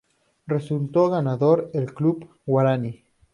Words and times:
Resultó 0.47 1.11
ganador 1.11 1.69
el 1.75 1.93
Club 1.93 2.27
Guaraní. 2.47 3.03